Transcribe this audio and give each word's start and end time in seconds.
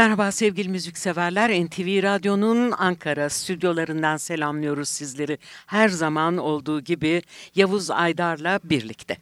Merhaba 0.00 0.32
sevgili 0.32 0.68
müzikseverler. 0.68 1.64
NTV 1.64 2.02
Radyo'nun 2.02 2.70
Ankara 2.70 3.28
stüdyolarından 3.28 4.16
selamlıyoruz 4.16 4.88
sizleri. 4.88 5.38
Her 5.66 5.88
zaman 5.88 6.36
olduğu 6.38 6.80
gibi 6.80 7.22
Yavuz 7.54 7.90
Aydar'la 7.90 8.60
birlikte. 8.64 9.16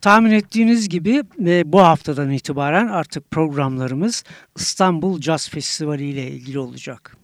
Tahmin 0.00 0.30
ettiğiniz 0.30 0.88
gibi 0.88 1.22
e, 1.46 1.72
bu 1.72 1.80
haftadan 1.80 2.30
itibaren 2.30 2.88
artık 2.88 3.30
programlarımız 3.30 4.24
İstanbul 4.56 5.20
Jazz 5.20 5.48
Festivali 5.48 6.04
ile 6.04 6.30
ilgili 6.30 6.58
olacak. 6.58 7.16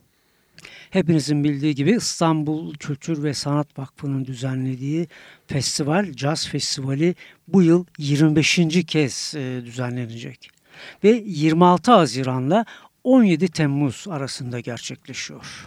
Hepinizin 0.90 1.44
bildiği 1.44 1.74
gibi 1.74 1.90
İstanbul 1.90 2.74
Kültür 2.74 3.22
ve 3.22 3.34
Sanat 3.34 3.78
Vakfı'nın 3.78 4.24
düzenlediği 4.24 5.08
festival, 5.46 6.12
Jazz 6.12 6.48
Festivali 6.48 7.14
bu 7.48 7.62
yıl 7.62 7.84
25. 7.98 8.60
kez 8.86 9.34
e, 9.36 9.62
düzenlenecek. 9.64 10.59
Ve 11.04 11.22
26 11.26 11.92
Haziran'la 11.92 12.64
17 13.04 13.48
Temmuz 13.48 14.06
arasında 14.10 14.60
gerçekleşiyor. 14.60 15.66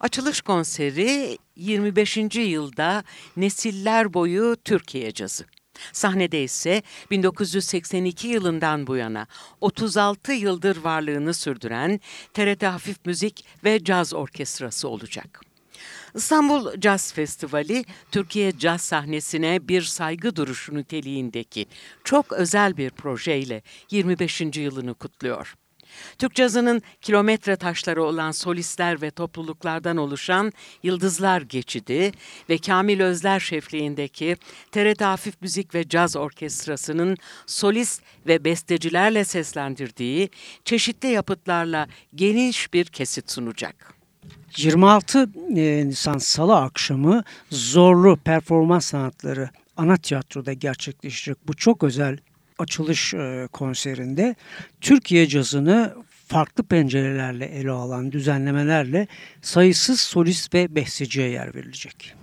Açılış 0.00 0.40
konseri 0.40 1.38
25. 1.56 2.16
yılda 2.36 3.04
nesiller 3.36 4.14
boyu 4.14 4.56
Türkiye 4.64 5.12
cazı. 5.12 5.44
Sahnede 5.92 6.42
ise 6.42 6.82
1982 7.10 8.28
yılından 8.28 8.86
bu 8.86 8.96
yana 8.96 9.26
36 9.60 10.32
yıldır 10.32 10.76
varlığını 10.76 11.34
sürdüren 11.34 12.00
TRT 12.34 12.62
Hafif 12.62 13.06
Müzik 13.06 13.44
ve 13.64 13.84
Caz 13.84 14.14
Orkestrası 14.14 14.88
olacak. 14.88 15.49
İstanbul 16.14 16.80
Caz 16.80 17.12
Festivali, 17.12 17.84
Türkiye 18.10 18.58
caz 18.58 18.80
sahnesine 18.80 19.68
bir 19.68 19.82
saygı 19.82 20.36
duruşu 20.36 20.74
niteliğindeki 20.74 21.66
çok 22.04 22.32
özel 22.32 22.76
bir 22.76 22.90
projeyle 22.90 23.62
25. 23.90 24.40
yılını 24.40 24.94
kutluyor. 24.94 25.54
Türk 26.18 26.34
cazının 26.34 26.82
kilometre 27.00 27.56
taşları 27.56 28.04
olan 28.04 28.30
solistler 28.30 29.02
ve 29.02 29.10
topluluklardan 29.10 29.96
oluşan 29.96 30.52
Yıldızlar 30.82 31.42
Geçidi 31.42 32.12
ve 32.48 32.58
Kamil 32.58 33.00
Özler 33.00 33.40
şefliğindeki 33.40 34.36
TRT 34.72 35.00
Hafif 35.00 35.42
Müzik 35.42 35.74
ve 35.74 35.88
Caz 35.88 36.16
Orkestrası'nın 36.16 37.16
solist 37.46 38.02
ve 38.26 38.44
bestecilerle 38.44 39.24
seslendirdiği 39.24 40.30
çeşitli 40.64 41.08
yapıtlarla 41.08 41.86
geniş 42.14 42.72
bir 42.72 42.84
kesit 42.84 43.30
sunacak. 43.30 43.99
26 44.56 45.30
e, 45.56 45.86
Nisan 45.86 46.18
Salı 46.18 46.56
akşamı 46.56 47.24
Zorlu 47.50 48.16
Performans 48.16 48.86
Sanatları 48.86 49.50
Ana 49.76 49.96
Tiyatro'da 49.96 50.52
gerçekleşecek 50.52 51.36
bu 51.48 51.54
çok 51.54 51.82
özel 51.82 52.18
açılış 52.58 53.14
e, 53.14 53.48
konserinde 53.52 54.34
Türkiye 54.80 55.26
cazını 55.26 55.94
farklı 56.26 56.64
pencerelerle 56.64 57.46
ele 57.46 57.70
alan 57.70 58.12
düzenlemelerle 58.12 59.06
sayısız 59.42 60.00
solist 60.00 60.54
ve 60.54 60.74
besteciye 60.74 61.28
yer 61.28 61.54
verilecek. 61.54 62.19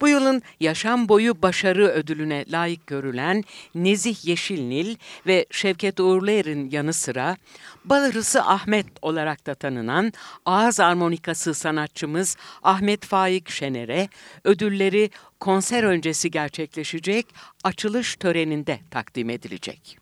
Bu 0.00 0.08
yılın 0.08 0.42
yaşam 0.60 1.08
boyu 1.08 1.42
başarı 1.42 1.88
ödülüne 1.88 2.44
layık 2.48 2.86
görülen 2.86 3.44
Nezih 3.74 4.26
Yeşilnil 4.26 4.96
ve 5.26 5.46
Şevket 5.50 6.00
Uğurluer'in 6.00 6.70
yanı 6.70 6.92
sıra 6.92 7.36
Balırısı 7.84 8.42
Ahmet 8.42 8.86
olarak 9.02 9.46
da 9.46 9.54
tanınan 9.54 10.12
ağız 10.46 10.80
armonikası 10.80 11.54
sanatçımız 11.54 12.36
Ahmet 12.62 13.04
Faik 13.04 13.50
Şener'e 13.50 14.08
ödülleri 14.44 15.10
konser 15.40 15.82
öncesi 15.82 16.30
gerçekleşecek 16.30 17.26
açılış 17.64 18.16
töreninde 18.16 18.80
takdim 18.90 19.30
edilecek. 19.30 19.98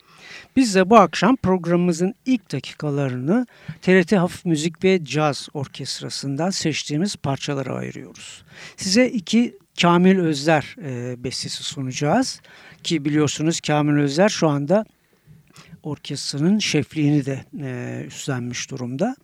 Biz 0.56 0.74
de 0.74 0.90
bu 0.90 0.96
akşam 0.96 1.36
programımızın 1.36 2.14
ilk 2.26 2.52
dakikalarını 2.52 3.46
TRT 3.82 4.12
Hafif 4.12 4.44
Müzik 4.44 4.84
ve 4.84 5.04
Caz 5.04 5.48
Orkestrası'ndan 5.54 6.50
seçtiğimiz 6.50 7.16
parçalara 7.16 7.74
ayırıyoruz. 7.74 8.44
Size 8.76 9.08
iki 9.08 9.58
Kamil 9.82 10.18
Özler 10.18 10.76
e, 10.82 11.24
bestesi 11.24 11.64
sunacağız. 11.64 12.40
Ki 12.82 13.04
biliyorsunuz 13.04 13.60
Kamil 13.60 14.02
Özler 14.02 14.28
şu 14.28 14.48
anda 14.48 14.84
orkestranın 15.82 16.58
şefliğini 16.58 17.26
de 17.26 17.44
e, 17.60 18.02
üstlenmiş 18.06 18.70
durumda. 18.70 19.16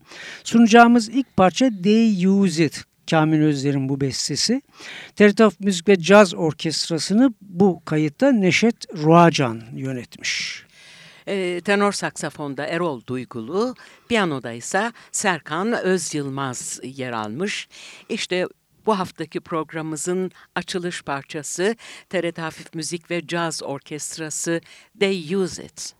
Sunacağımız 0.45 1.09
ilk 1.09 1.37
parça 1.37 1.71
They 1.83 2.27
Use 2.27 2.65
It. 2.65 2.85
Kamil 3.11 3.43
Özler'in 3.43 3.89
bu 3.89 4.01
bestesi. 4.01 4.63
TRT 5.17 5.61
Müzik 5.61 5.89
ve 5.89 6.01
Caz 6.01 6.35
Orkestrası'nı 6.35 7.35
bu 7.41 7.83
kayıtta 7.85 8.33
Neşet 8.33 8.95
Ruacan 8.95 9.63
yönetmiş. 9.75 10.63
E, 11.27 11.61
tenor 11.61 11.93
saksafonda 11.93 12.67
Erol 12.67 13.01
Duygulu, 13.07 13.75
piyanoda 14.09 14.53
ise 14.53 14.93
Serkan 15.13 15.73
Öz 15.73 16.15
Yılmaz 16.15 16.81
yer 16.83 17.13
almış. 17.13 17.69
İşte 18.09 18.47
bu 18.87 18.99
haftaki 18.99 19.41
programımızın 19.41 20.31
açılış 20.55 21.03
parçası 21.03 21.77
TRT 22.09 22.39
Hafif 22.39 22.75
Müzik 22.75 23.11
ve 23.11 23.27
Caz 23.27 23.63
Orkestrası 23.63 24.61
They 25.01 25.35
Use 25.35 25.65
It. 25.65 25.95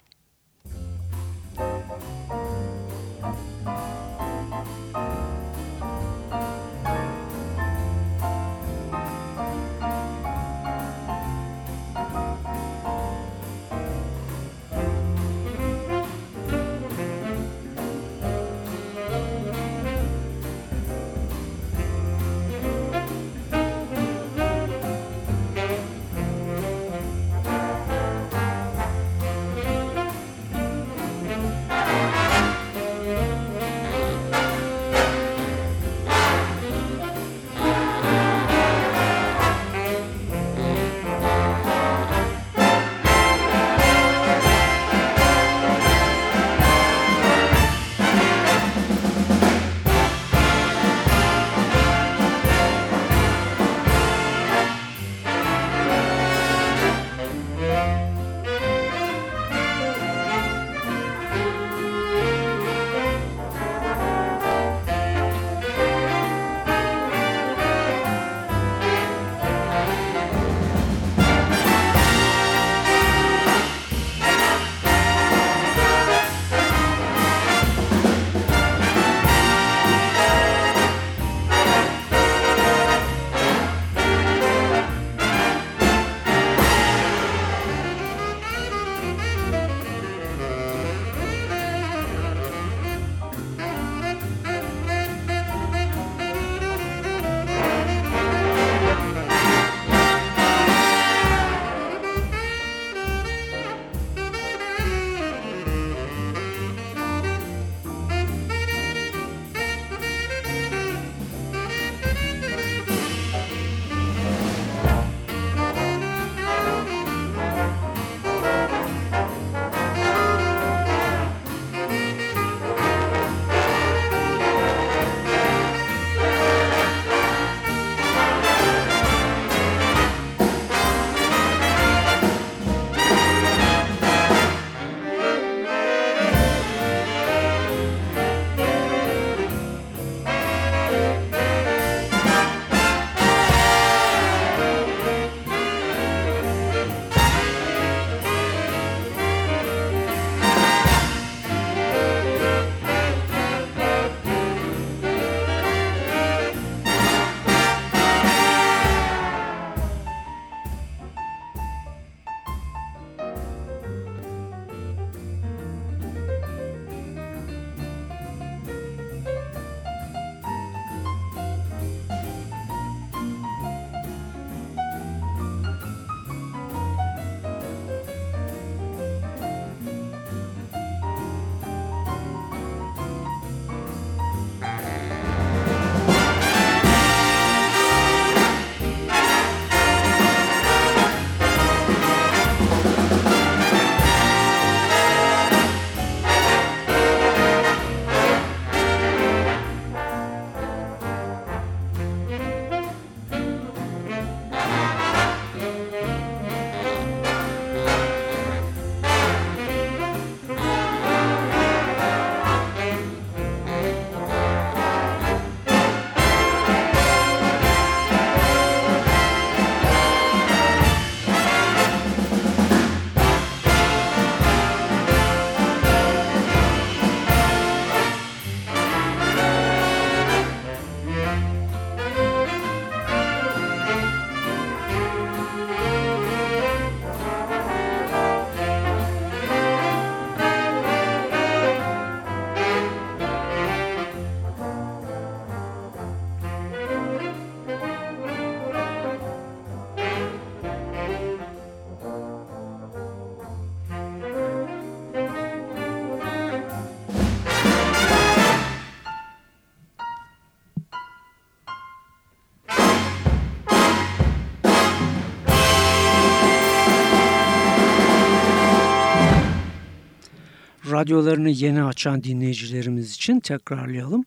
Radyolarını 271.03 271.51
yeni 271.51 271.83
açan 271.83 272.25
dinleyicilerimiz 272.25 273.15
için 273.15 273.41
tekrarlayalım. 273.41 274.25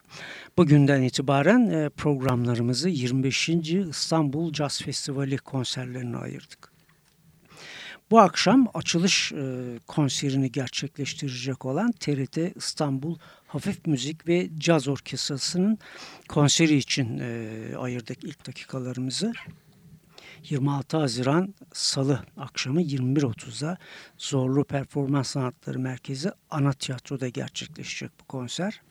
Bugünden 0.57 1.01
itibaren 1.01 1.69
e, 1.69 1.89
programlarımızı 1.89 2.89
25. 2.89 3.49
İstanbul 3.89 4.53
Jazz 4.53 4.81
Festivali 4.81 5.37
konserlerine 5.37 6.17
ayırdık. 6.17 6.71
Bu 8.11 8.19
akşam 8.19 8.67
açılış 8.73 9.31
e, 9.31 9.35
konserini 9.87 10.51
gerçekleştirecek 10.51 11.65
olan 11.65 11.91
TRT 11.91 12.37
İstanbul 12.55 13.17
Hafif 13.47 13.87
Müzik 13.87 14.27
ve 14.27 14.49
Caz 14.57 14.87
Orkestrası'nın 14.87 15.77
konseri 16.29 16.75
için 16.75 17.19
e, 17.19 17.77
ayırdık 17.77 18.23
ilk 18.23 18.47
dakikalarımızı. 18.47 19.33
26 20.49 20.97
Haziran 20.97 21.55
Salı 21.73 22.19
akşamı 22.37 22.81
21.30'da 22.81 23.77
Zorlu 24.17 24.63
Performans 24.63 25.27
Sanatları 25.27 25.79
Merkezi 25.79 26.31
Ana 26.49 26.73
Tiyatro'da 26.73 27.29
gerçekleşecek 27.29 28.11
bu 28.19 28.23
konser. 28.23 28.81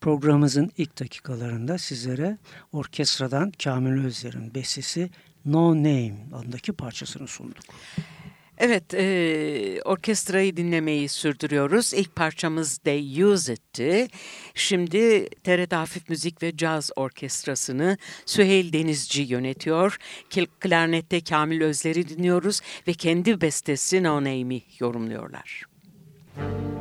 Programımızın 0.00 0.70
ilk 0.76 1.00
dakikalarında 1.00 1.78
sizlere 1.78 2.38
orkestradan 2.72 3.50
Kamil 3.50 4.04
Özler'in 4.04 4.54
bestesi 4.54 5.10
No 5.44 5.76
Name 5.76 6.16
adındaki 6.34 6.72
parçasını 6.72 7.26
sunduk. 7.28 7.64
Evet, 8.58 8.94
e, 8.94 9.80
orkestrayı 9.84 10.56
dinlemeyi 10.56 11.08
sürdürüyoruz. 11.08 11.94
İlk 11.94 12.16
parçamız 12.16 12.78
They 12.78 13.22
Use 13.22 13.52
It'ti. 13.52 14.08
Şimdi 14.54 15.28
TRT 15.28 15.72
Hafif 15.72 16.08
Müzik 16.08 16.42
ve 16.42 16.56
Caz 16.56 16.90
Orkestrası'nı 16.96 17.98
Süheyl 18.26 18.72
Denizci 18.72 19.22
yönetiyor. 19.22 19.98
Klarnette 20.60 21.20
Kamil 21.20 21.62
Özler'i 21.62 22.08
dinliyoruz 22.08 22.60
ve 22.88 22.92
kendi 22.92 23.40
bestesi 23.40 24.02
No 24.02 24.16
Name'i 24.16 24.62
yorumluyorlar. 24.80 25.62
Müzik 26.36 26.75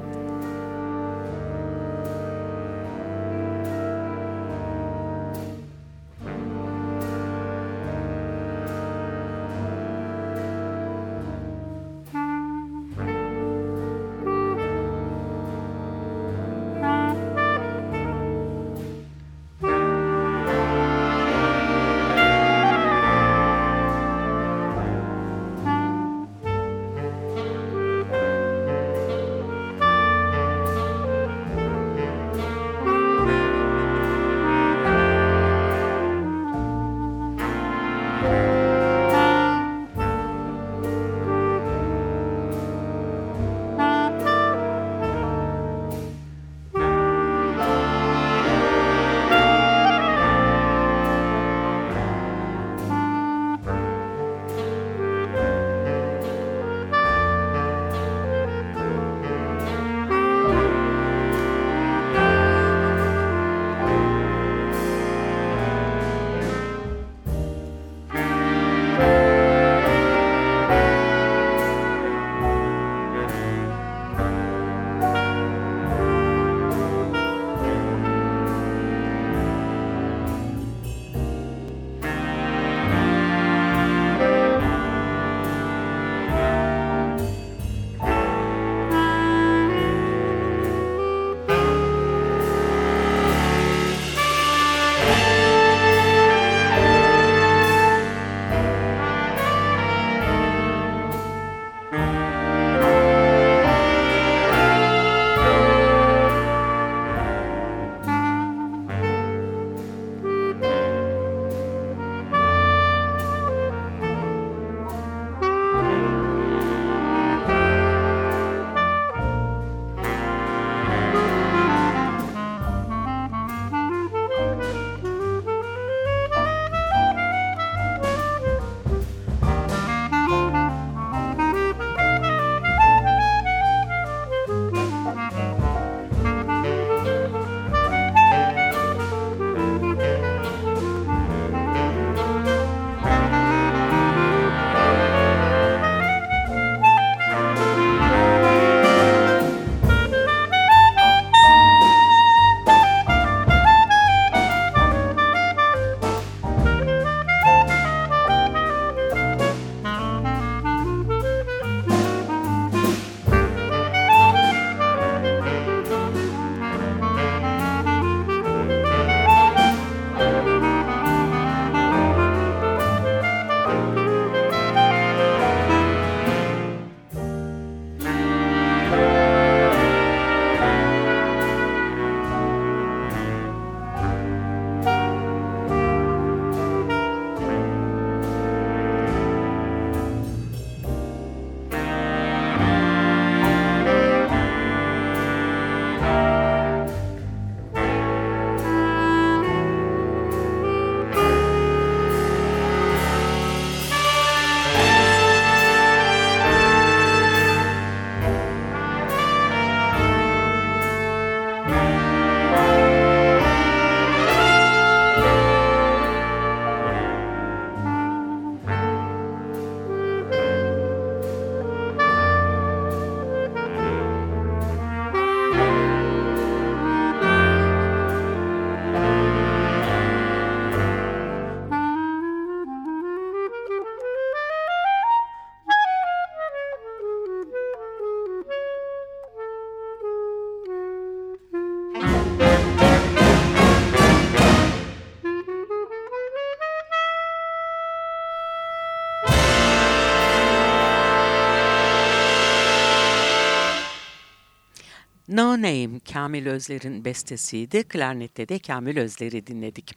No 255.36 255.58
Name 255.58 256.00
Kamil 256.14 256.48
Özler'in 256.48 257.06
bestesiydi. 257.06 257.84
Klarnette 257.84 258.50
de 258.50 258.60
Kamil 258.60 258.98
Özler'i 258.98 259.48
dinledik. 259.48 259.96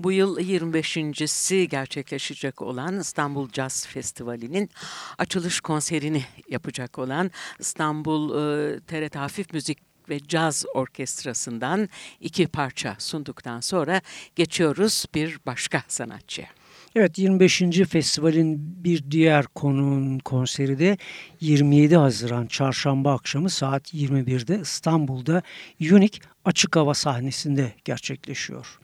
Bu 0.00 0.12
yıl 0.12 0.38
25.si 0.38 1.68
gerçekleşecek 1.68 2.62
olan 2.62 3.00
İstanbul 3.00 3.48
Jazz 3.52 3.86
Festivali'nin 3.86 4.70
açılış 5.18 5.60
konserini 5.60 6.24
yapacak 6.48 6.98
olan 6.98 7.30
İstanbul 7.58 8.30
e, 8.30 8.80
TRT 8.80 9.16
Hafif 9.16 9.52
Müzik 9.52 9.78
ve 10.08 10.20
Caz 10.20 10.64
Orkestrası'ndan 10.74 11.88
iki 12.20 12.46
parça 12.46 12.96
sunduktan 12.98 13.60
sonra 13.60 14.00
geçiyoruz 14.36 15.06
bir 15.14 15.38
başka 15.46 15.82
sanatçıya. 15.88 16.48
Evet 16.96 17.18
25. 17.18 17.62
festivalin 17.88 18.84
bir 18.84 19.10
diğer 19.10 19.46
konunun 19.46 20.18
konseri 20.18 20.78
de 20.78 20.98
27 21.40 21.96
Haziran 21.96 22.46
çarşamba 22.46 23.14
akşamı 23.14 23.50
saat 23.50 23.94
21'de 23.94 24.60
İstanbul'da 24.60 25.42
Unique 25.80 26.20
açık 26.44 26.76
hava 26.76 26.94
sahnesinde 26.94 27.72
gerçekleşiyor. 27.84 28.78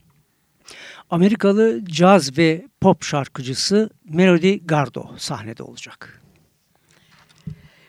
Amerikalı 1.11 1.85
caz 1.85 2.39
ve 2.39 2.67
pop 2.81 3.03
şarkıcısı 3.03 3.91
Melody 4.05 4.59
Gardo 4.67 5.11
sahnede 5.17 5.63
olacak. 5.63 6.20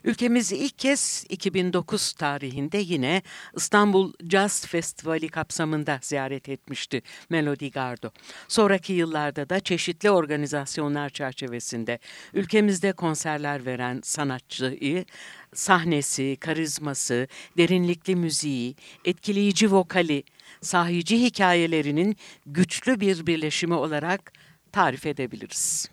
Ülkemizi 0.03 0.57
ilk 0.57 0.79
kez 0.79 1.25
2009 1.29 2.13
tarihinde 2.13 2.77
yine 2.77 3.21
İstanbul 3.55 4.13
Jazz 4.29 4.65
Festivali 4.65 5.29
kapsamında 5.29 5.99
ziyaret 6.01 6.49
etmişti 6.49 7.01
Melody 7.29 7.69
Gardo. 7.69 8.09
Sonraki 8.47 8.93
yıllarda 8.93 9.49
da 9.49 9.59
çeşitli 9.59 10.11
organizasyonlar 10.11 11.09
çerçevesinde 11.09 11.99
ülkemizde 12.33 12.91
konserler 12.91 13.65
veren 13.65 13.99
sanatçıyı 14.03 15.05
sahnesi, 15.53 16.37
karizması, 16.39 17.27
derinlikli 17.57 18.15
müziği, 18.15 18.75
etkileyici 19.05 19.71
vokali, 19.71 20.23
sahici 20.61 21.21
hikayelerinin 21.21 22.15
güçlü 22.45 22.99
bir 22.99 23.27
birleşimi 23.27 23.73
olarak 23.73 24.33
tarif 24.71 25.05
edebiliriz. 25.05 25.89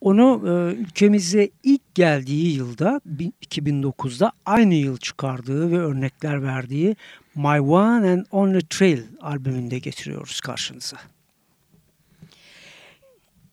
Onu 0.00 0.42
e, 0.46 0.74
ülkemize 0.74 1.50
ilk 1.62 1.94
geldiği 1.94 2.56
yılda 2.56 3.00
2009'da 3.42 4.32
aynı 4.46 4.74
yıl 4.74 4.96
çıkardığı 4.96 5.70
ve 5.70 5.78
örnekler 5.78 6.42
verdiği 6.42 6.96
My 7.34 7.60
One 7.60 8.10
and 8.10 8.26
Only 8.30 8.60
Trail 8.60 9.02
albümünde 9.20 9.78
getiriyoruz 9.78 10.40
karşınıza. 10.40 10.96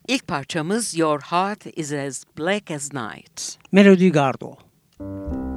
İlk 0.08 0.28
parçamız 0.28 0.98
Your 0.98 1.22
Heart 1.22 1.66
is 1.78 1.94
as 1.94 2.24
Black 2.40 2.72
as 2.72 2.94
Night. 2.94 3.58
Melody 3.72 4.10
Gardot. 4.10 4.58
Your 5.00 5.53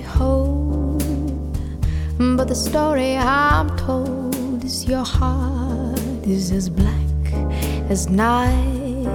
be 0.00 0.04
but 2.36 2.48
the 2.48 2.54
story 2.54 3.16
I'm 3.16 3.76
told 3.76 4.64
is 4.64 4.86
your 4.86 5.04
heart 5.04 5.98
is 6.26 6.52
as 6.52 6.68
black 6.68 7.32
as 7.90 8.08
night. 8.08 9.06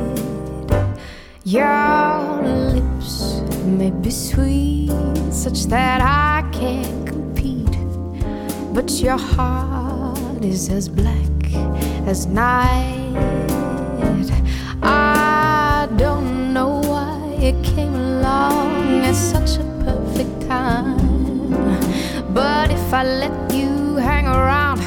Your 1.45 2.41
lips 2.43 3.41
may 3.65 3.91
be 3.91 4.09
sweet, 4.09 4.91
such 5.31 5.65
that 5.65 6.01
I 6.01 6.43
can't 6.51 7.07
compete, 7.07 7.77
but 8.73 8.91
your 9.01 9.17
heart 9.17 10.43
is 10.43 10.69
as 10.69 10.89
black 10.89 11.53
as 12.07 12.25
night. 12.25 13.13
I 14.81 15.87
don't 15.97 16.53
know 16.53 16.81
why 16.81 17.37
it 17.39 17.63
came 17.63 17.95
along 17.95 19.05
at 19.05 19.15
such 19.15 19.57
a 19.57 19.62
time. 20.53 20.97
But 22.39 22.67
if 22.77 22.87
I 22.93 23.03
let 23.23 23.35
you 23.59 23.71
hang 24.09 24.27
around, 24.27 24.81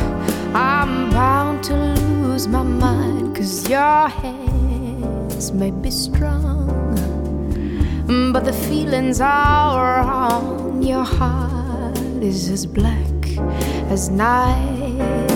I'm 0.54 1.10
bound 1.10 1.64
to 1.68 1.74
lose 1.74 2.46
my 2.56 2.62
mind. 2.62 3.36
Cause 3.36 3.68
your 3.74 4.02
hands 4.22 5.44
may 5.60 5.72
be 5.84 5.90
strong, 5.90 6.66
but 8.32 8.42
the 8.50 8.56
feelings 8.68 9.20
are 9.20 10.00
wrong. 10.00 10.82
Your 10.92 11.06
heart 11.18 11.98
is 12.30 12.48
as 12.56 12.64
black 12.78 13.20
as 13.94 14.02
night. 14.08 15.35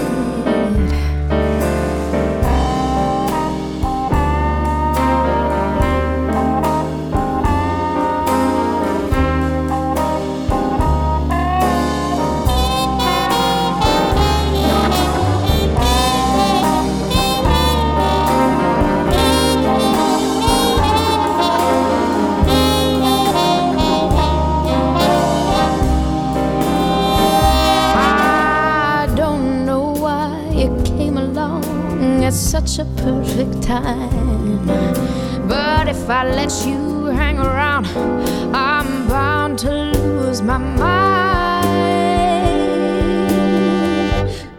Lose 40.41 40.47
my 40.47 40.59
mind. 40.59 41.71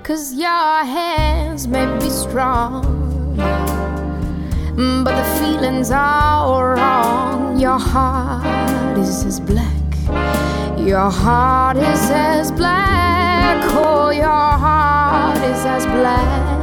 Cause 0.03 0.33
your 0.33 0.83
hands 0.83 1.67
may 1.67 1.85
be 1.99 2.09
strong, 2.09 3.35
but 5.03 5.15
the 5.15 5.23
feelings 5.39 5.91
are 5.91 6.75
wrong. 6.75 7.59
Your 7.59 7.79
heart 7.79 8.97
is 8.97 9.25
as 9.25 9.39
black. 9.39 9.67
Your 10.77 11.09
heart 11.09 11.77
is 11.77 12.11
as 12.11 12.51
black. 12.51 13.63
Oh, 13.73 14.09
your 14.09 14.27
heart 14.27 15.37
is 15.37 15.65
as 15.65 15.85
black. 15.85 16.60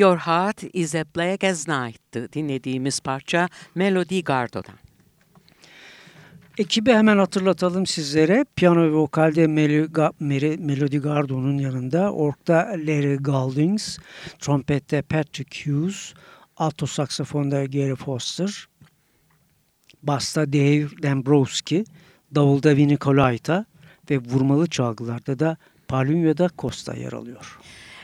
Your 0.00 0.18
Heart 0.18 0.64
is 0.72 0.94
a 0.94 1.04
Black 1.16 1.44
as 1.44 1.68
Night'tı 1.68 2.32
dinlediğimiz 2.32 3.00
parça 3.00 3.48
Melody 3.74 4.22
Gardot'dan. 4.22 4.74
Ekibi 6.58 6.92
hemen 6.92 7.18
hatırlatalım 7.18 7.86
sizlere. 7.86 8.44
Piyano 8.56 8.82
ve 8.82 8.92
vokalde 8.92 9.46
Melody 9.46 10.98
Gardot'un 10.98 11.58
yanında 11.58 12.12
orkta 12.12 12.54
Larry 12.56 13.16
Galdings, 13.16 13.98
trompette 14.38 15.02
Patrick 15.02 15.70
Hughes, 15.70 16.14
alto 16.56 16.86
saksafonda 16.86 17.64
Gary 17.64 17.94
Foster, 17.94 18.68
basta 20.02 20.52
Dave 20.52 20.88
Dombrowski, 21.02 21.84
davulda 22.34 22.76
Vinny 22.76 22.98
Colaiuta 22.98 23.64
ve 24.10 24.18
vurmalı 24.18 24.66
çalgılarda 24.66 25.38
da 25.38 25.56
Palunyo 25.88 26.36
da 26.36 26.50
Costa 26.58 26.94
yer 26.94 27.12
alıyor. 27.12 27.58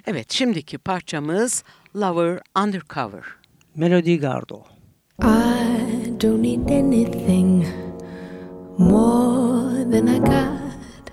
Evet, 0.09 0.33
şimdiki 0.33 0.79
parçamız 0.79 1.65
Lover 1.97 2.41
Undercover. 2.65 3.23
Melody 3.77 4.17
Gardo. 4.17 4.63
I 5.23 6.21
don't 6.21 6.43
need 6.43 6.71
anything 6.71 7.67
more 8.79 9.91
than 9.91 10.07
I 10.07 10.19
got. 10.19 11.11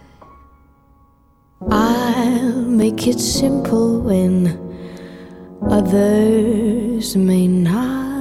I'll 1.71 2.69
make 2.69 3.10
it 3.10 3.19
simple 3.19 4.01
when 4.01 4.58
others 5.71 7.15
may 7.15 7.47
not. 7.47 8.12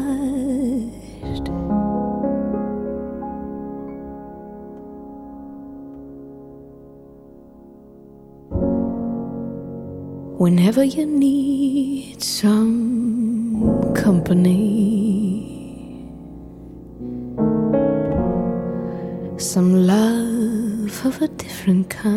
Whenever 10.42 10.82
you 10.82 11.06
need 11.06 12.20
some 12.20 13.94
company. 13.94 14.58
Some 19.36 19.86
love 19.86 21.06
of 21.06 21.22
a 21.22 21.28
different 21.28 21.88
kind. 21.90 22.08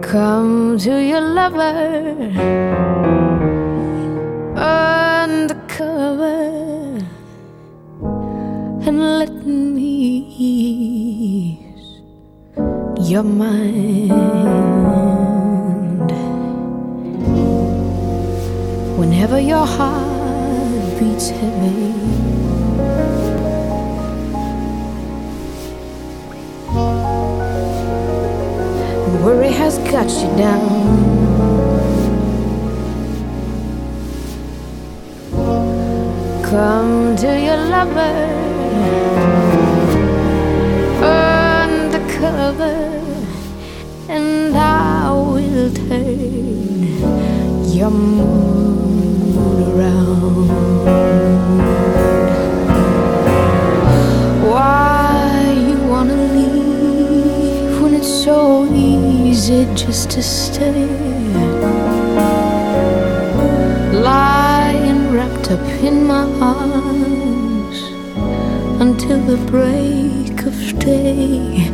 Come 0.00 0.78
to 0.78 0.94
your 1.10 1.24
lover 1.38 3.33
your 13.14 13.22
mind. 13.22 14.10
Whenever 18.98 19.38
your 19.38 19.64
heart 19.64 20.98
beats 20.98 21.28
heavy. 21.28 21.92
Worry 29.22 29.52
has 29.52 29.78
got 29.92 30.10
you 30.20 30.30
down. 30.36 30.64
Come 36.42 37.16
to 37.18 37.30
your 37.46 37.60
lover 37.74 38.44
undercover, 42.24 42.83
mood 47.82 49.68
around. 49.68 50.48
Why 54.48 55.52
you 55.68 55.78
wanna 55.88 56.14
leave 56.14 57.82
when 57.82 57.94
it's 57.94 58.08
so 58.24 58.64
easy 58.72 59.66
just 59.74 60.10
to 60.10 60.22
stay? 60.22 60.86
Lying 63.92 65.12
wrapped 65.12 65.50
up 65.50 65.66
in 65.82 66.06
my 66.06 66.24
arms 66.40 67.78
until 68.80 69.18
the 69.18 69.36
break 69.50 70.46
of 70.46 70.78
day 70.78 71.68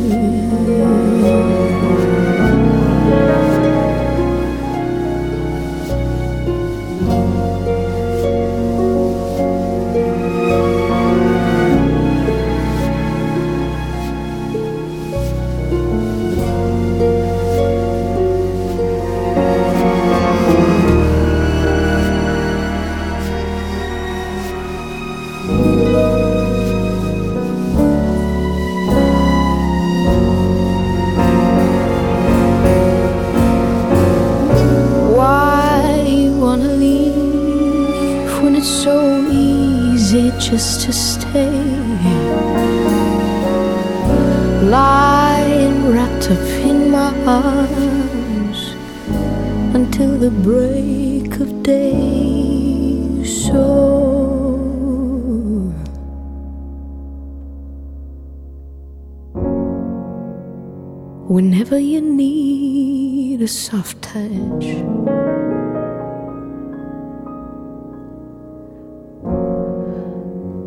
Whenever 61.66 61.84
you 61.84 62.02
need 62.02 63.42
a 63.42 63.48
soft 63.48 64.00
touch, 64.00 64.66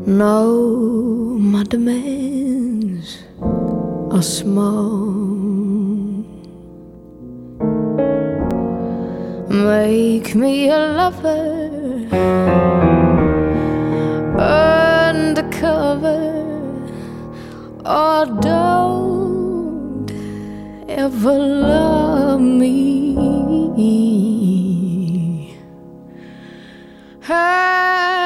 no, 0.09 1.37
my 1.39 1.63
demands 1.63 3.19
are 4.11 4.23
small. 4.25 4.89
Make 9.49 10.35
me 10.35 10.69
a 10.69 10.79
lover 10.99 12.09
undercover, 15.07 16.19
or 17.87 18.27
don't 18.41 19.08
ever 20.99 21.39
love 21.39 22.41
me. 22.41 23.15
At 27.29 28.18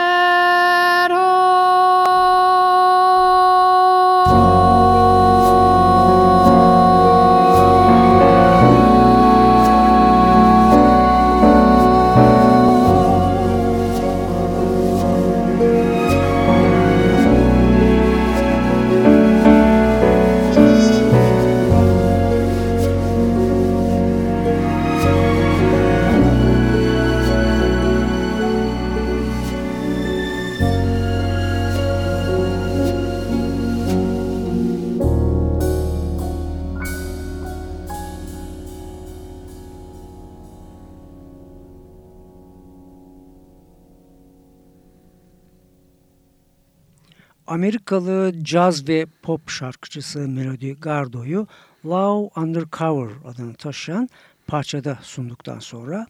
Amerikalı 47.53 48.33
caz 48.43 48.89
ve 48.89 49.07
pop 49.23 49.51
şarkıcısı 49.51 50.19
Melody 50.19 50.73
Gardot'u 50.73 51.47
Love 51.87 52.31
Undercover 52.37 53.13
adını 53.25 53.55
taşıyan 53.55 54.09
parçada 54.47 54.99
sunduktan 55.03 55.59
sonra 55.59 56.07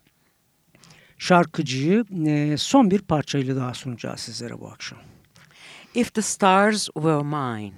şarkıcıyı 1.18 2.04
e, 2.26 2.56
son 2.56 2.90
bir 2.90 3.02
parçayla 3.02 3.56
daha 3.56 3.74
sunacağız 3.74 4.20
sizlere 4.20 4.60
bu 4.60 4.68
akşam. 4.68 4.98
If 5.94 6.14
the 6.14 6.22
Stars 6.22 6.86
Were 6.86 7.22
Mine. 7.22 7.72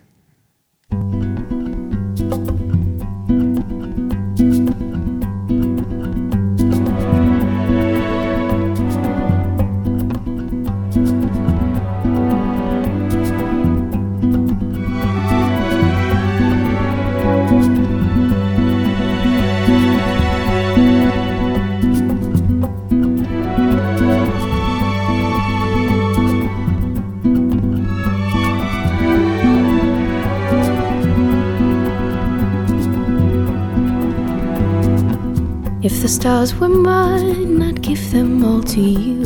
The 36.04 36.08
stars 36.10 36.54
were 36.56 36.68
mine, 36.68 37.62
I'd 37.62 37.80
give 37.80 38.10
them 38.10 38.44
all 38.44 38.62
to 38.62 38.78
you. 38.78 39.24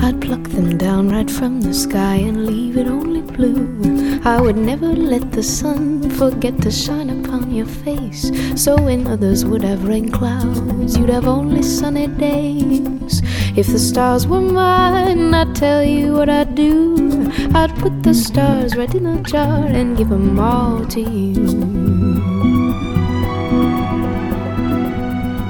I'd 0.00 0.20
pluck 0.20 0.42
them 0.48 0.76
down 0.76 1.08
right 1.08 1.30
from 1.30 1.60
the 1.60 1.72
sky 1.72 2.16
and 2.16 2.44
leave 2.44 2.76
it 2.76 2.88
only 2.88 3.22
blue. 3.22 4.20
I 4.24 4.40
would 4.40 4.56
never 4.56 4.88
let 4.88 5.30
the 5.30 5.44
sun 5.44 6.10
forget 6.10 6.60
to 6.62 6.70
shine 6.72 7.10
upon 7.10 7.54
your 7.54 7.66
face. 7.66 8.32
So 8.60 8.74
when 8.74 9.06
others 9.06 9.44
would 9.44 9.62
have 9.62 9.86
rain 9.86 10.10
clouds, 10.10 10.98
you'd 10.98 11.10
have 11.10 11.28
only 11.28 11.62
sunny 11.62 12.08
days. 12.08 13.22
If 13.56 13.68
the 13.68 13.78
stars 13.78 14.26
were 14.26 14.40
mine, 14.40 15.32
I'd 15.32 15.54
tell 15.54 15.84
you 15.84 16.14
what 16.14 16.28
I'd 16.28 16.56
do. 16.56 17.30
I'd 17.54 17.72
put 17.76 18.02
the 18.02 18.14
stars 18.14 18.74
right 18.74 18.92
in 18.92 19.06
a 19.06 19.22
jar 19.22 19.64
and 19.66 19.96
give 19.96 20.08
them 20.08 20.40
all 20.40 20.84
to 20.86 21.00
you. 21.00 21.75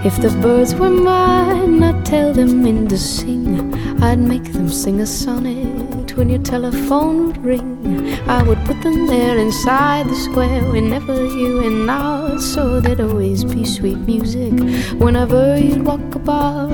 If 0.07 0.23
the 0.23 0.31
birds 0.41 0.73
were 0.73 0.89
mine, 0.89 1.83
I'd 1.83 2.07
tell 2.07 2.33
them 2.33 2.63
when 2.63 2.87
to 2.87 2.97
sing. 2.97 3.75
I'd 4.01 4.21
make 4.21 4.53
them 4.53 4.69
sing 4.69 5.01
a 5.01 5.07
sonnet 5.07 6.17
when 6.17 6.29
your 6.29 6.45
telephone 6.45 7.27
would 7.27 7.45
ring. 7.45 8.15
I 8.29 8.45
would 8.45 8.65
put 8.67 8.81
them 8.83 9.09
there 9.09 9.37
inside 9.37 10.07
the 10.07 10.15
square 10.15 10.63
whenever 10.71 11.13
you 11.13 11.59
and 11.67 11.91
I, 11.91 12.37
so 12.37 12.79
there'd 12.81 13.01
always 13.01 13.43
be 13.43 13.65
sweet 13.65 13.99
music 13.99 14.55
whenever 15.01 15.59
you'd 15.59 15.85
walk 15.85 16.15
about. 16.15 16.71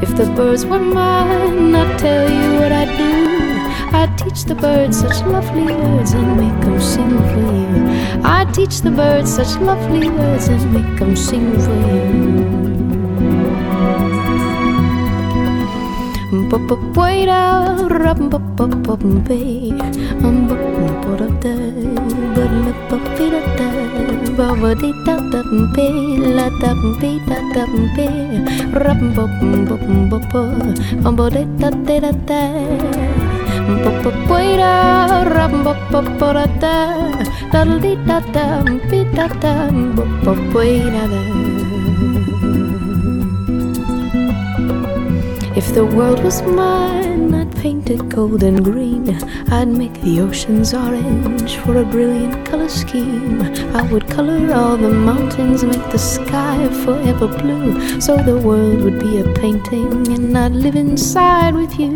If 0.00 0.16
the 0.16 0.32
birds 0.36 0.64
were 0.64 0.78
mine, 0.78 1.74
I'd 1.74 1.98
tell 1.98 2.30
you 2.30 2.60
what 2.60 2.70
I'd 2.70 2.96
do. 2.96 3.57
I'd 3.92 4.16
teach 4.18 4.44
the 4.44 4.54
birds 4.54 5.00
such 5.00 5.20
lovely 5.26 5.74
words 5.74 6.12
and 6.12 6.36
make 6.36 6.60
them 6.60 6.80
sing 6.80 7.16
for 7.30 7.52
you. 7.62 8.22
I'd 8.24 8.52
teach 8.54 8.80
the 8.80 8.90
birds 8.90 9.34
such 9.34 9.58
lovely 9.60 10.08
words 10.10 10.48
and 10.48 10.72
make 10.72 10.98
them 10.98 11.16
sing 11.16 11.52
for 11.60 11.72
you. 11.72 12.58
If 45.54 45.74
the 45.74 45.84
world 45.84 46.24
was 46.24 46.40
mine, 46.42 47.34
I'd 47.34 47.54
paint 47.56 47.90
it 47.90 48.08
gold 48.08 48.42
and 48.42 48.64
green. 48.64 49.10
I'd 49.50 49.68
make 49.68 50.00
the 50.00 50.20
oceans 50.20 50.72
orange 50.72 51.56
for 51.56 51.76
a 51.76 51.84
brilliant 51.84 52.46
color 52.46 52.70
scheme. 52.70 53.42
I 53.74 53.82
would 53.92 54.08
color 54.08 54.50
all 54.54 54.78
the 54.78 54.88
mountains, 54.90 55.62
make 55.62 55.90
the 55.90 55.98
sky 55.98 56.68
forever 56.84 57.28
blue. 57.28 58.00
So 58.00 58.16
the 58.16 58.38
world 58.38 58.80
would 58.82 58.98
be 58.98 59.18
a 59.18 59.24
painting, 59.34 60.08
and 60.14 60.38
I'd 60.38 60.52
live 60.52 60.76
inside 60.76 61.54
with 61.54 61.78
you. 61.78 61.92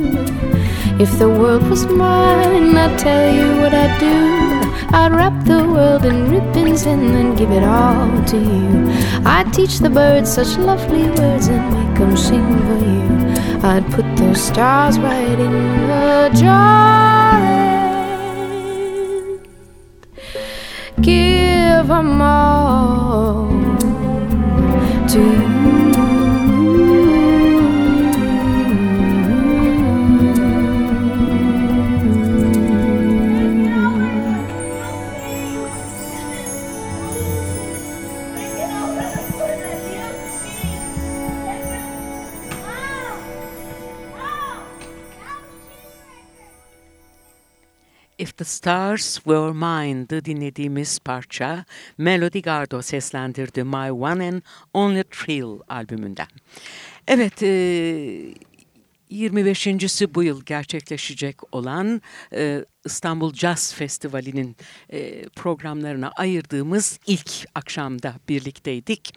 If 1.02 1.18
the 1.18 1.28
world 1.28 1.68
was 1.68 1.84
mine, 1.86 2.76
I'd 2.76 2.96
tell 2.96 3.34
you 3.34 3.60
what 3.60 3.74
I'd 3.74 3.98
do. 3.98 4.16
I'd 4.96 5.10
wrap 5.10 5.34
the 5.44 5.64
world 5.66 6.04
in 6.04 6.30
ribbons 6.30 6.86
and 6.86 7.10
then 7.12 7.34
give 7.34 7.50
it 7.50 7.64
all 7.64 8.24
to 8.26 8.36
you. 8.38 8.88
I'd 9.26 9.52
teach 9.52 9.80
the 9.80 9.90
birds 9.90 10.32
such 10.32 10.56
lovely 10.58 11.10
words 11.10 11.48
and 11.48 11.64
make 11.74 11.98
them 11.98 12.16
sing 12.16 12.46
for 12.66 12.78
you. 12.94 13.08
I'd 13.68 13.84
put 13.90 14.06
those 14.16 14.40
stars 14.40 14.96
right 15.00 15.40
in 15.40 15.52
the 15.88 16.30
jar 16.40 17.40
and 20.86 21.04
give 21.04 21.88
them 21.88 22.22
all 22.22 23.48
to 25.08 25.18
you. 25.18 25.41
The 48.42 48.48
Stars 48.48 49.14
Were 49.14 49.52
Mine'dı 49.52 50.24
dinlediğimiz 50.24 50.98
parça 50.98 51.64
Melody 51.98 52.42
Gardot 52.42 52.84
seslendirdi 52.84 53.64
My 53.64 53.90
One 53.90 54.28
and 54.28 54.42
Only 54.74 55.02
Thrill 55.02 55.60
albümünden. 55.68 56.26
Evet, 57.08 57.42
e, 57.42 57.48
25.si 59.12 60.14
bu 60.14 60.22
yıl 60.22 60.42
gerçekleşecek 60.44 61.54
olan 61.54 62.02
e, 62.34 62.64
İstanbul 62.84 63.34
Jazz 63.34 63.74
Festivali'nin 63.74 64.56
e, 64.92 65.28
programlarına 65.28 66.10
ayırdığımız 66.10 66.98
ilk 67.06 67.30
akşamda 67.54 68.14
birlikteydik. 68.28 69.14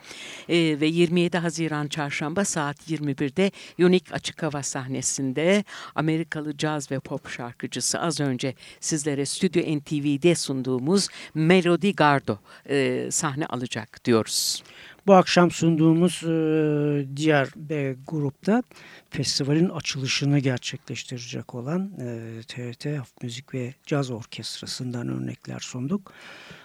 E, 0.49 0.79
ve 0.79 0.85
27 0.85 1.37
Haziran 1.37 1.87
Çarşamba 1.87 2.45
saat 2.45 2.89
21'de 2.89 3.51
Unique 3.79 4.15
Açık 4.15 4.43
Hava 4.43 4.63
sahnesinde 4.63 5.63
Amerikalı 5.95 6.57
caz 6.57 6.91
ve 6.91 6.99
pop 6.99 7.29
şarkıcısı 7.29 7.99
az 7.99 8.19
önce 8.19 8.55
sizlere 8.79 9.25
Stüdyo 9.25 9.77
NTV'de 9.77 10.35
sunduğumuz 10.35 11.07
Melody 11.33 11.91
Gardo 11.91 12.37
e, 12.69 13.07
sahne 13.11 13.45
alacak 13.45 14.05
diyoruz. 14.05 14.63
Bu 15.07 15.13
akşam 15.13 15.51
sunduğumuz 15.51 16.23
e, 16.23 17.07
diğer 17.15 17.49
bir 17.55 17.97
grupta 18.07 18.63
festivalin 19.09 19.69
açılışını 19.69 20.39
gerçekleştirecek 20.39 21.55
olan 21.55 21.91
e, 21.99 22.41
TRT 22.47 22.87
Müzik 23.21 23.53
ve 23.53 23.73
Caz 23.85 24.11
Orkestrası'ndan 24.11 25.07
örnekler 25.07 25.59
sunduk. 25.59 26.13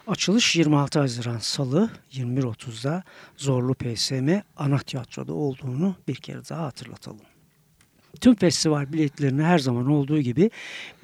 Açılış 0.06 0.56
26 0.56 1.00
Haziran 1.00 1.38
Salı 1.38 1.90
21.30'da 2.12 3.02
Zorlu 3.36 3.74
PSM 3.74 4.30
Ana 4.56 4.78
Tiyatro'da 4.78 5.32
olduğunu 5.32 5.96
bir 6.08 6.14
kere 6.14 6.48
daha 6.50 6.62
hatırlatalım. 6.62 7.20
Tüm 8.20 8.34
festival 8.34 8.92
biletlerini 8.92 9.42
her 9.42 9.58
zaman 9.58 9.86
olduğu 9.86 10.20
gibi 10.20 10.50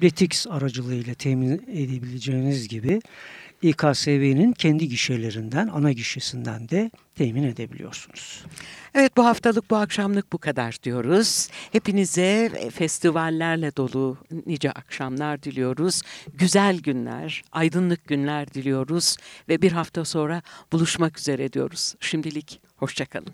Biletix 0.01 0.47
aracılığıyla 0.47 1.13
temin 1.13 1.51
edebileceğiniz 1.67 2.67
gibi 2.67 3.01
İKSV'nin 3.61 4.51
kendi 4.51 4.89
gişelerinden, 4.89 5.67
ana 5.67 5.91
gişesinden 5.91 6.69
de 6.69 6.91
temin 7.15 7.43
edebiliyorsunuz. 7.43 8.45
Evet 8.95 9.17
bu 9.17 9.25
haftalık 9.25 9.69
bu 9.69 9.75
akşamlık 9.75 10.33
bu 10.33 10.37
kadar 10.37 10.77
diyoruz. 10.83 11.49
Hepinize 11.71 12.51
festivallerle 12.73 13.75
dolu 13.75 14.17
nice 14.45 14.71
akşamlar 14.71 15.43
diliyoruz. 15.43 16.01
Güzel 16.33 16.79
günler, 16.79 17.43
aydınlık 17.51 18.07
günler 18.07 18.53
diliyoruz 18.53 19.17
ve 19.49 19.61
bir 19.61 19.71
hafta 19.71 20.05
sonra 20.05 20.41
buluşmak 20.71 21.19
üzere 21.19 21.53
diyoruz. 21.53 21.95
Şimdilik 21.99 22.61
hoşçakalın. 22.75 23.33